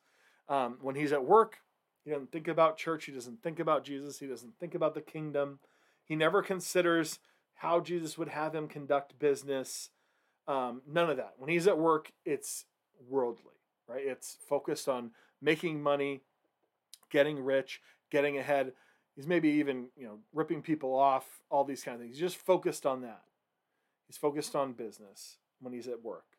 [0.47, 1.57] Um, when he's at work,
[2.05, 3.05] he doesn't think about church.
[3.05, 4.19] He doesn't think about Jesus.
[4.19, 5.59] He doesn't think about the kingdom.
[6.05, 7.19] He never considers
[7.55, 9.89] how Jesus would have him conduct business.
[10.47, 11.33] Um, none of that.
[11.37, 12.63] When he's at work, it's
[13.09, 14.03] worldly, right?
[14.05, 16.21] It's focused on making money,
[17.09, 18.71] getting rich, getting ahead.
[19.17, 22.13] He's maybe even, you know, ripping people off, all these kind of things.
[22.13, 23.23] He's just focused on that.
[24.05, 26.37] He's focused on business when he's at work.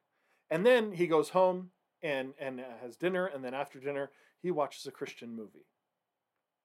[0.48, 1.70] And then he goes home
[2.02, 4.10] and and has dinner, and then after dinner,
[4.40, 5.66] he watches a Christian movie.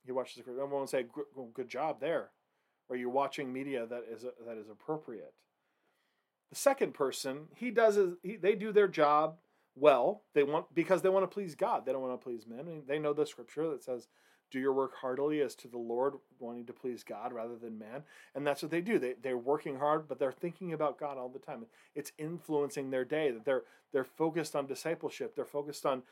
[0.05, 1.05] He watches a Everyone will say,
[1.53, 2.29] "Good job there,"
[2.87, 5.33] or you're watching media that is that is appropriate.
[6.51, 9.39] The second person, he does is he, they do their job
[9.75, 10.21] well.
[10.35, 11.85] They want because they want to please God.
[11.85, 12.67] They don't want to please men.
[12.67, 14.07] And they know the scripture that says,
[14.53, 18.03] "Do your work heartily as to the Lord, wanting to please God rather than man."
[18.35, 18.99] And that's what they do.
[18.99, 21.65] They they're working hard, but they're thinking about God all the time.
[21.95, 23.31] It's influencing their day.
[23.31, 25.35] That they're they're focused on discipleship.
[25.35, 26.03] They're focused on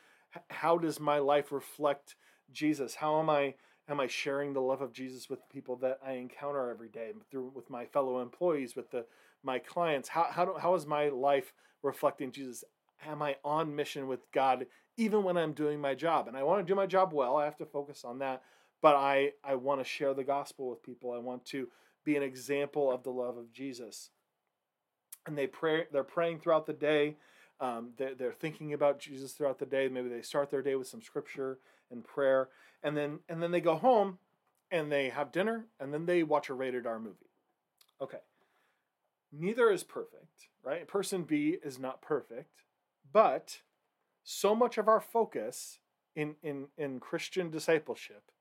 [0.49, 2.15] how does my life reflect
[2.51, 2.95] Jesus?
[2.95, 3.53] How am I
[3.87, 7.51] am I sharing the love of Jesus with people that I encounter every day through
[7.53, 9.05] with my fellow employees, with the
[9.43, 10.09] my clients?
[10.09, 12.63] How how do, how is my life reflecting Jesus?
[13.05, 16.27] Am I on mission with God even when I'm doing my job?
[16.27, 17.37] And I want to do my job well.
[17.37, 18.43] I have to focus on that,
[18.81, 21.11] but I I want to share the gospel with people.
[21.11, 21.67] I want to
[22.03, 24.09] be an example of the love of Jesus.
[25.25, 27.17] And they pray they're praying throughout the day.
[27.59, 29.87] Um, they're, they're thinking about Jesus throughout the day.
[29.87, 31.59] Maybe they start their day with some scripture
[31.91, 32.49] and prayer,
[32.81, 34.17] and then and then they go home
[34.71, 37.29] and they have dinner, and then they watch a rated R movie.
[38.01, 38.17] Okay,
[39.31, 40.87] neither is perfect, right?
[40.87, 42.63] Person B is not perfect,
[43.11, 43.61] but
[44.23, 45.79] so much of our focus
[46.15, 48.31] in in in Christian discipleship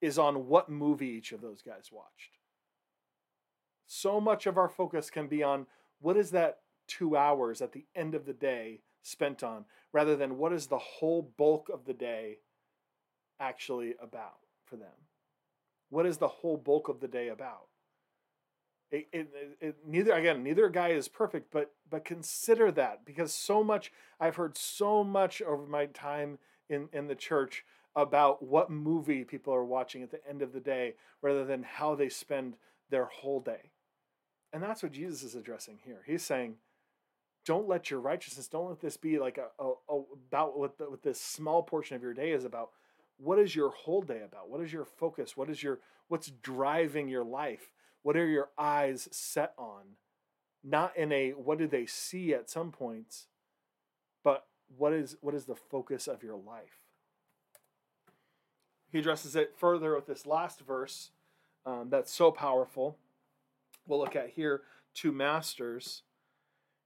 [0.00, 2.38] is on what movie each of those guys watched.
[3.86, 5.66] So much of our focus can be on
[6.00, 10.38] what is that two hours at the end of the day spent on rather than
[10.38, 12.38] what is the whole bulk of the day
[13.40, 14.92] actually about for them
[15.90, 17.68] what is the whole bulk of the day about
[18.90, 19.28] it, it,
[19.60, 24.36] it, neither again neither guy is perfect but but consider that because so much i've
[24.36, 27.64] heard so much over my time in in the church
[27.96, 31.94] about what movie people are watching at the end of the day rather than how
[31.94, 32.54] they spend
[32.90, 33.70] their whole day.
[34.52, 36.02] And that's what jesus is addressing here.
[36.06, 36.56] He's saying
[37.44, 40.84] don't let your righteousness don't let this be like a, a, a about what, the,
[40.84, 42.70] what this small portion of your day is about.
[43.18, 44.48] What is your whole day about?
[44.48, 45.36] What is your focus?
[45.36, 47.70] What is your what's driving your life
[48.04, 49.96] what are your eyes set on?
[50.62, 53.26] Not in a what do they see at some points
[54.24, 56.80] but what is what is the focus of your life?
[58.90, 61.10] He addresses it further with this last verse
[61.66, 62.96] um, that's so powerful.
[63.86, 64.62] We'll look at here
[64.94, 66.02] two masters.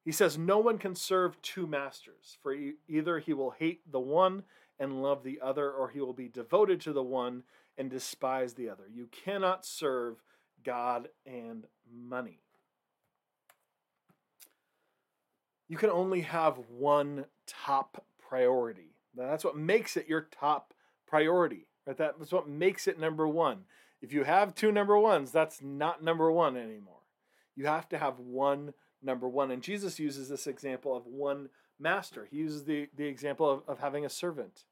[0.04, 2.54] He says, No one can serve two masters, for
[2.88, 4.42] either he will hate the one
[4.78, 7.42] and love the other, or he will be devoted to the one
[7.76, 8.85] and despise the other.
[8.92, 10.22] You cannot serve
[10.64, 12.40] God and money.
[15.68, 18.94] You can only have one top priority.
[19.14, 20.72] That's what makes it your top
[21.06, 21.66] priority.
[21.86, 21.96] Right?
[21.96, 23.64] That's what makes it number one.
[24.00, 27.02] If you have two number ones, that's not number one anymore.
[27.56, 29.50] You have to have one number one.
[29.50, 32.28] And Jesus uses this example of one master.
[32.30, 34.64] He uses the, the example of, of having a servant.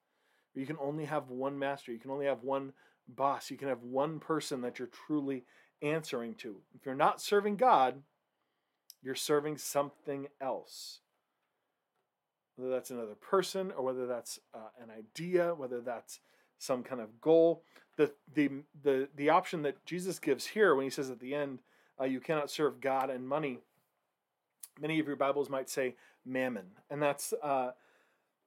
[0.54, 1.92] You can only have one master.
[1.92, 2.72] You can only have one
[3.08, 3.50] boss.
[3.50, 5.44] You can have one person that you're truly
[5.82, 6.56] answering to.
[6.74, 8.02] If you're not serving God,
[9.02, 11.00] you're serving something else.
[12.56, 16.20] Whether that's another person or whether that's uh, an idea, whether that's
[16.58, 17.62] some kind of goal.
[17.96, 18.50] The, the,
[18.82, 21.60] the, the option that Jesus gives here when he says at the end,
[22.00, 23.58] uh, you cannot serve God and money
[24.80, 27.72] many of your Bibles might say mammon, and that's uh,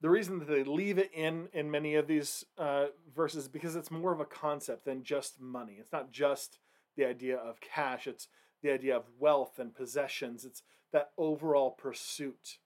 [0.02, 3.92] the reason that they leave it in in many of these uh, verses because it's
[3.92, 5.78] more of a concept than just money.
[5.80, 6.60] It's not just
[7.00, 8.28] the idea of cash; it's
[8.62, 10.44] the idea of wealth and possessions.
[10.44, 12.58] It's that overall pursuit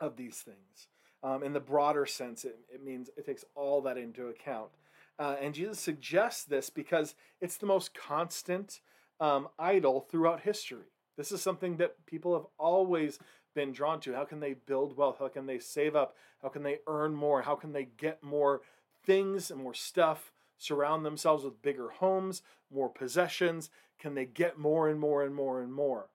[0.00, 0.88] of these things.
[1.22, 4.70] Um, in the broader sense, it, it means it takes all that into account.
[5.18, 8.80] Uh, and Jesus suggests this because it's the most constant
[9.20, 10.86] um, idol throughout history
[11.18, 13.18] This is something that people have always
[13.54, 14.14] been drawn to.
[14.14, 15.18] How can they build wealth?
[15.18, 16.16] How can they save up?
[16.40, 17.42] How can they earn more?
[17.42, 18.62] How can they get more
[19.04, 20.32] things and more stuff?
[20.60, 23.70] Surround themselves with bigger homes, more possessions?
[23.98, 26.10] Can they get more and more and more and more?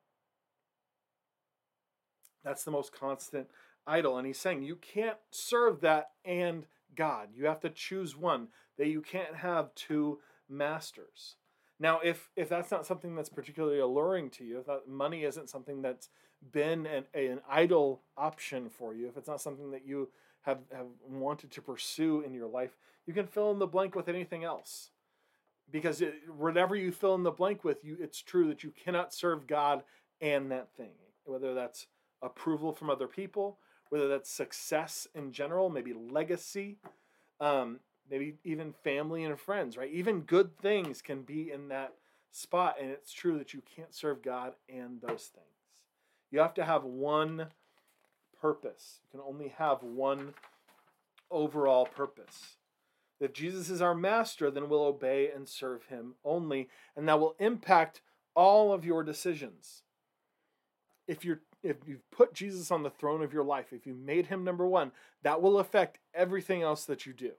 [2.43, 3.47] That's the most constant
[3.87, 4.19] idol.
[4.19, 7.29] And he's saying you can't serve that and God.
[7.33, 11.37] You have to choose one, that you can't have two masters.
[11.79, 15.49] Now, if if that's not something that's particularly alluring to you, if that money isn't
[15.49, 16.09] something that's
[16.51, 20.09] been an, an idol option for you, if it's not something that you
[20.45, 24.07] have, have wanted to pursue in your life, you can fill in the blank with
[24.07, 24.91] anything else.
[25.71, 29.13] Because it, whatever you fill in the blank with, you it's true that you cannot
[29.13, 29.83] serve God
[30.21, 30.91] and that thing.
[31.25, 31.87] Whether that's
[32.21, 33.57] approval from other people,
[33.89, 36.77] whether that's success in general, maybe legacy,
[37.39, 37.79] um,
[38.09, 39.91] maybe even family and friends, right?
[39.91, 41.93] Even good things can be in that
[42.31, 42.77] spot.
[42.79, 45.45] And it's true that you can't serve God and those things.
[46.31, 47.47] You have to have one
[48.41, 48.99] purpose.
[49.03, 50.33] You can only have one
[51.31, 52.57] overall purpose.
[53.19, 57.35] If Jesus is our master, then we'll obey and serve him only, and that will
[57.39, 58.01] impact
[58.35, 59.83] all of your decisions.
[61.07, 64.27] If you're if you've put Jesus on the throne of your life, if you made
[64.27, 64.91] him number 1,
[65.23, 67.31] that will affect everything else that you do.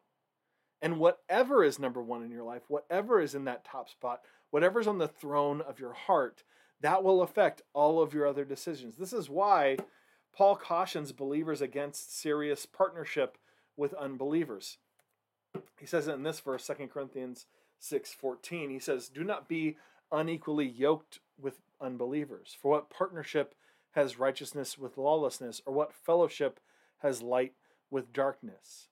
[0.83, 4.89] And whatever is number 1 in your life, whatever is in that top spot, whatever's
[4.89, 6.43] on the throne of your heart,
[6.81, 8.97] that will affect all of your other decisions.
[8.97, 9.79] This is why
[10.37, 13.39] Paul cautions believers against serious partnership
[13.77, 14.77] with unbelievers.
[15.79, 17.47] He says it in this verse, 2 Corinthians
[17.81, 18.71] 6:14.
[18.71, 19.79] He says, "Do not be
[20.13, 22.55] unequally yoked with unbelievers.
[22.61, 23.55] For what partnership
[23.93, 26.61] has righteousness with lawlessness, or what fellowship
[26.99, 27.55] has light
[27.91, 28.89] with darkness?"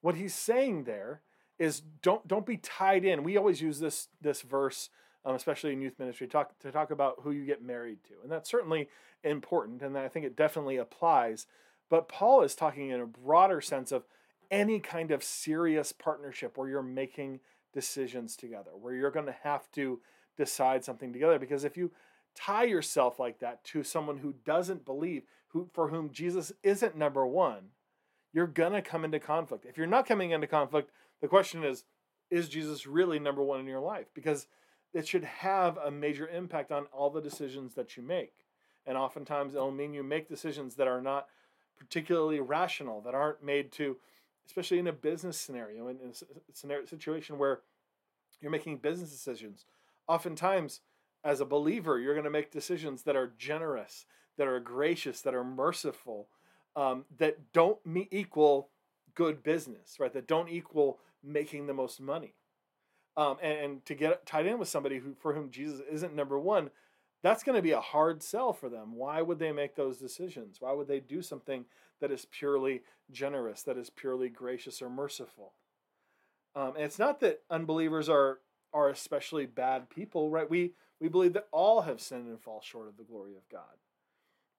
[0.00, 1.22] What he's saying there
[1.58, 3.22] is don't don't be tied in.
[3.22, 4.88] We always use this this verse
[5.28, 8.32] um, especially in youth ministry, talk to talk about who you get married to, and
[8.32, 8.88] that's certainly
[9.22, 11.46] important, and I think it definitely applies.
[11.90, 14.04] But Paul is talking in a broader sense of
[14.50, 17.40] any kind of serious partnership where you're making
[17.74, 20.00] decisions together, where you're going to have to
[20.38, 21.38] decide something together.
[21.38, 21.90] Because if you
[22.34, 27.26] tie yourself like that to someone who doesn't believe, who for whom Jesus isn't number
[27.26, 27.70] one,
[28.32, 29.66] you're gonna come into conflict.
[29.66, 31.84] If you're not coming into conflict, the question is,
[32.30, 34.06] is Jesus really number one in your life?
[34.14, 34.46] Because
[34.92, 38.32] it should have a major impact on all the decisions that you make.
[38.86, 41.26] And oftentimes it'll mean you make decisions that are not
[41.76, 43.96] particularly rational, that aren't made to,
[44.46, 47.60] especially in a business scenario, in, a scenario, situation where
[48.40, 49.66] you're making business decisions.
[50.08, 50.80] Oftentimes,
[51.22, 54.06] as a believer, you're going to make decisions that are generous,
[54.38, 56.28] that are gracious, that are merciful,
[56.74, 57.78] um, that don't
[58.10, 58.70] equal
[59.14, 60.12] good business, right?
[60.12, 62.34] That don't equal making the most money
[63.18, 66.38] um, and, and, to get tied in with somebody who for whom Jesus isn't number
[66.38, 66.70] one,
[67.20, 68.94] that's going to be a hard sell for them.
[68.94, 70.60] Why would they make those decisions?
[70.60, 71.64] Why would they do something
[72.00, 75.54] that is purely generous, that is purely gracious or merciful?
[76.54, 78.38] Um, and it's not that unbelievers are
[78.72, 80.48] are especially bad people, right?
[80.48, 83.78] We we believe that all have sinned and fall short of the glory of God.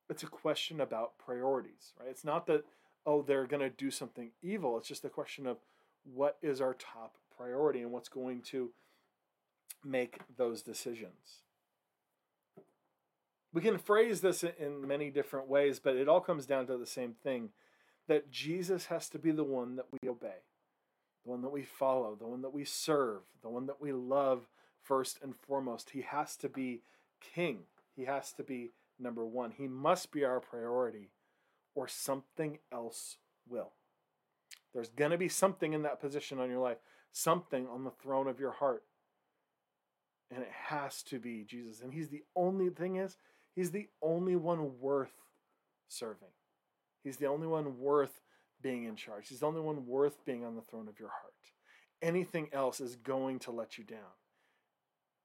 [0.10, 2.10] It's a question about priorities, right?
[2.10, 2.66] It's not that
[3.06, 4.78] oh they're going to do something evil.
[4.78, 5.60] It's just a question of
[6.04, 8.70] what is our top priority and what's going to
[9.84, 11.44] make those decisions.
[13.54, 16.86] We can phrase this in many different ways, but it all comes down to the
[16.86, 17.50] same thing
[18.08, 20.44] that Jesus has to be the one that we obey,
[21.24, 24.48] the one that we follow, the one that we serve, the one that we love
[24.84, 25.92] first and foremost.
[25.92, 26.82] He has to be
[27.34, 27.60] king,
[27.96, 29.52] he has to be number one.
[29.52, 31.10] He must be our priority,
[31.74, 33.72] or something else will.
[34.74, 36.78] There's going to be something in that position on your life
[37.12, 38.84] something on the throne of your heart.
[40.32, 41.82] And it has to be Jesus.
[41.82, 43.18] And he's the only thing is,
[43.56, 45.14] he's the only one worth
[45.88, 46.30] serving.
[47.04, 48.22] He's the only one worth
[48.62, 49.30] being in charge.
[49.30, 51.34] He's the only one worth being on the throne of your heart.
[52.02, 54.00] Anything else is going to let you down.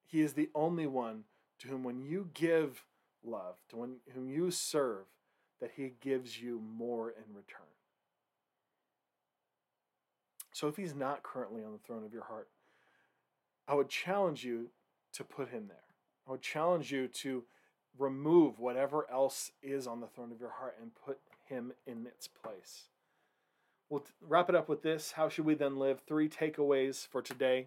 [0.07, 1.25] He is the only one
[1.61, 2.85] to whom, when you give
[3.25, 5.05] love, to when, whom you serve,
[5.61, 7.74] that he gives you more in return.
[10.55, 12.49] So if he's not currently on the throne of your heart,
[13.67, 14.69] I would challenge you
[15.15, 15.79] to put him there.
[16.29, 17.43] I would challenge you to
[17.99, 22.29] remove whatever else is on the throne of your heart and put him in its
[22.29, 22.85] place.
[23.91, 25.13] We'll wrap it up with this.
[25.13, 26.01] How should we then live?
[26.07, 27.67] Three takeaways for today.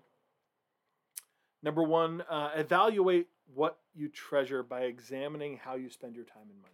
[1.61, 6.61] Number one, uh, evaluate what you treasure by examining how you spend your time and
[6.61, 6.73] money.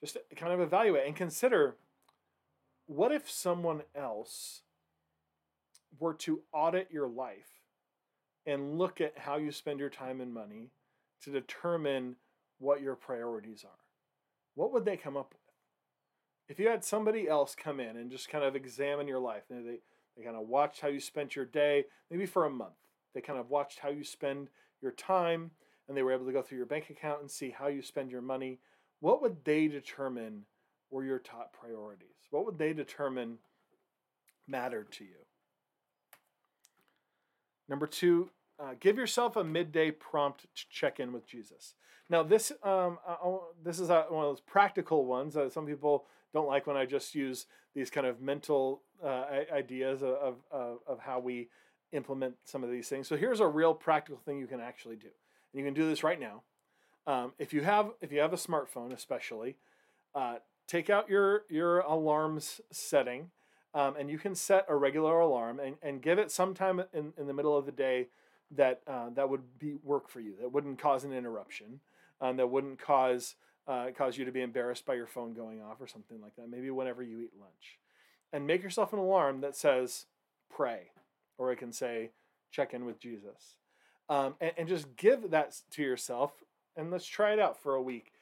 [0.00, 1.74] Just kind of evaluate and consider
[2.90, 4.62] what if someone else
[6.00, 7.62] were to audit your life
[8.44, 10.72] and look at how you spend your time and money
[11.22, 12.16] to determine
[12.58, 13.84] what your priorities are,
[14.56, 15.40] what would they come up with?
[16.48, 19.78] If you had somebody else come in and just kind of examine your life, they,
[20.16, 22.74] they kind of watched how you spent your day, maybe for a month.
[23.14, 24.48] They kind of watched how you spend
[24.82, 25.52] your time
[25.86, 28.10] and they were able to go through your bank account and see how you spend
[28.10, 28.58] your money.
[28.98, 30.46] What would they determine
[30.90, 32.08] were your top priorities?
[32.30, 33.38] What would they determine
[34.46, 35.20] mattered to you?
[37.68, 41.74] Number two, uh, give yourself a midday prompt to check in with Jesus.
[42.08, 43.16] Now, this um, uh,
[43.64, 45.36] this is a, one of those practical ones.
[45.36, 50.02] Uh, some people don't like when I just use these kind of mental uh, ideas
[50.02, 51.48] of, of, of how we
[51.92, 53.08] implement some of these things.
[53.08, 55.08] So here's a real practical thing you can actually do,
[55.52, 56.42] and you can do this right now.
[57.06, 59.56] Um, if you have if you have a smartphone, especially,
[60.14, 60.36] uh,
[60.70, 63.30] take out your your alarms setting,
[63.74, 67.26] um, and you can set a regular alarm and, and give it sometime in, in
[67.26, 68.06] the middle of the day
[68.52, 70.34] that uh, that would be work for you.
[70.40, 71.80] That wouldn't cause an interruption.
[72.20, 73.34] Um, that wouldn't cause
[73.66, 76.48] uh, cause you to be embarrassed by your phone going off or something like that.
[76.48, 77.78] Maybe whenever you eat lunch,
[78.32, 80.06] and make yourself an alarm that says
[80.54, 80.90] pray,
[81.36, 82.10] or it can say
[82.52, 83.56] check in with Jesus,
[84.08, 86.32] um, and, and just give that to yourself.
[86.76, 88.12] And let's try it out for a week.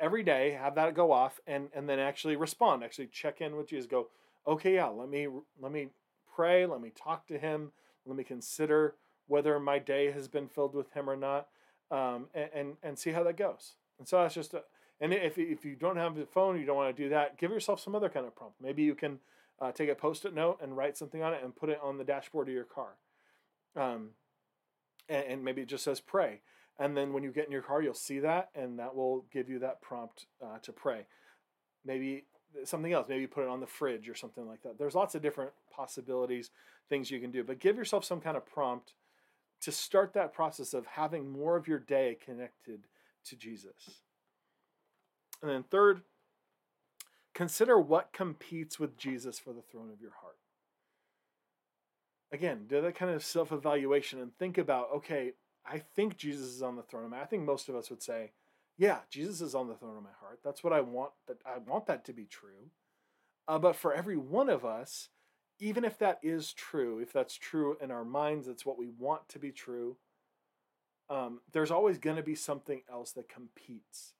[0.00, 2.82] Every day, have that go off, and and then actually respond.
[2.82, 3.86] Actually check in with Jesus.
[3.86, 4.08] Go,
[4.46, 4.86] okay, yeah.
[4.86, 5.28] Let me
[5.60, 5.88] let me
[6.34, 6.66] pray.
[6.66, 7.72] Let me talk to Him.
[8.04, 8.94] Let me consider
[9.28, 11.48] whether my day has been filled with Him or not,
[11.90, 13.74] um, and, and, and see how that goes.
[13.98, 14.62] And so that's just a,
[15.00, 17.38] and if if you don't have the phone, you don't want to do that.
[17.38, 18.60] Give yourself some other kind of prompt.
[18.60, 19.18] Maybe you can
[19.60, 22.04] uh, take a post-it note and write something on it and put it on the
[22.04, 22.96] dashboard of your car.
[23.74, 24.10] Um,
[25.08, 26.40] and, and maybe it just says pray.
[26.78, 29.48] And then when you get in your car, you'll see that, and that will give
[29.48, 31.06] you that prompt uh, to pray.
[31.84, 32.24] Maybe
[32.64, 33.06] something else.
[33.08, 34.78] Maybe put it on the fridge or something like that.
[34.78, 36.50] There's lots of different possibilities,
[36.88, 37.44] things you can do.
[37.44, 38.92] But give yourself some kind of prompt
[39.62, 42.80] to start that process of having more of your day connected
[43.24, 44.02] to Jesus.
[45.42, 46.02] And then, third,
[47.34, 50.36] consider what competes with Jesus for the throne of your heart.
[52.32, 55.32] Again, do that kind of self evaluation and think about okay,
[55.68, 58.02] I think Jesus is on the throne of my I think most of us would
[58.02, 58.32] say,
[58.78, 60.40] yeah, Jesus is on the throne of my heart.
[60.44, 61.12] That's what I want.
[61.26, 62.70] That I want that to be true.
[63.48, 65.08] Uh, but for every one of us,
[65.58, 69.28] even if that is true, if that's true in our minds, it's what we want
[69.30, 69.96] to be true,
[71.08, 74.14] um, there's always going to be something else that competes.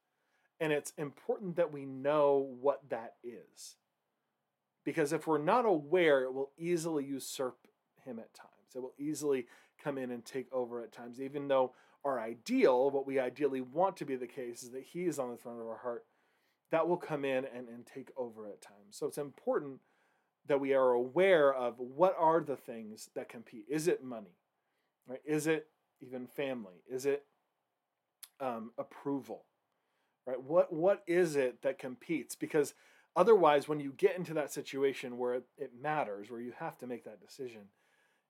[0.61, 3.77] And it's important that we know what that is.
[4.85, 7.59] Because if we're not aware, it will easily usurp
[8.05, 8.53] him at times.
[8.75, 9.47] It will easily
[9.87, 11.73] come in and take over at times, even though
[12.05, 15.31] our ideal, what we ideally want to be the case, is that he is on
[15.31, 16.05] the throne of our heart.
[16.73, 18.97] That will come in and, and take over at times.
[18.97, 19.79] So it's important
[20.49, 23.67] that we are aware of what are the things that compete.
[23.69, 24.39] Is it money?
[25.07, 25.21] Right?
[25.25, 25.69] Is it
[26.01, 26.83] even family?
[26.91, 27.25] Is it
[28.41, 29.45] um, approval?
[30.27, 30.43] Right?
[30.43, 32.35] What what is it that competes?
[32.35, 32.75] Because
[33.15, 36.89] otherwise, when you get into that situation where it, it matters, where you have to
[36.89, 37.63] make that decision,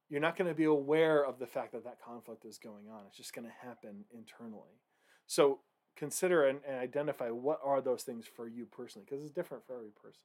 [0.08, 3.02] you're not going to be aware of the fact that that conflict is going on.
[3.08, 4.80] It's just going to happen internally.
[5.26, 5.60] So
[5.96, 9.74] consider and, and identify what are those things for you personally, because it's different for
[9.74, 10.22] every person.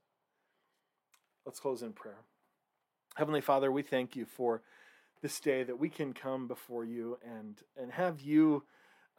[1.45, 2.19] Let's close in prayer.
[3.15, 4.61] Heavenly Father, we thank you for
[5.21, 8.63] this day that we can come before you and and have you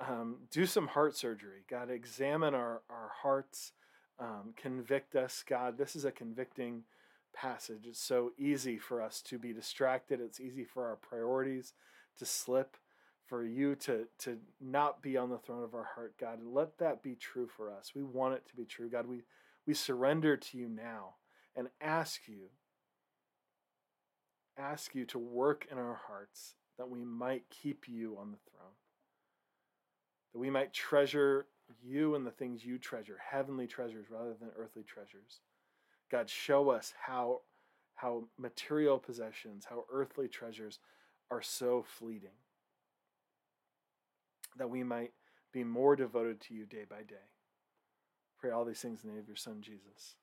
[0.00, 1.64] um, do some heart surgery.
[1.68, 3.72] God, examine our, our hearts,
[4.18, 5.44] um, convict us.
[5.48, 6.84] God, this is a convicting
[7.33, 7.87] passage.
[7.87, 10.20] It's so easy for us to be distracted.
[10.20, 11.72] It's easy for our priorities
[12.18, 12.76] to slip,
[13.26, 16.39] for you to, to not be on the throne of our heart, God.
[16.39, 17.93] And Let that be true for us.
[17.95, 18.91] We want it to be true.
[18.91, 19.22] God, we,
[19.66, 21.14] we surrender to you now
[21.57, 22.51] and ask you,
[24.59, 28.72] ask you to work in our hearts that we might keep you on the throne,
[30.33, 31.47] that we might treasure
[31.83, 35.41] you and the things you treasure, heavenly treasures rather than earthly treasures.
[36.12, 37.40] God, show us how,
[37.94, 40.78] how material possessions, how earthly treasures
[41.30, 42.36] are so fleeting,
[44.58, 45.12] that we might
[45.52, 47.14] be more devoted to you day by day.
[48.38, 50.16] Pray all these things in the name of your Son, Jesus.